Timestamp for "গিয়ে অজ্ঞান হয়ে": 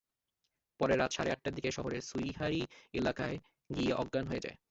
3.69-4.43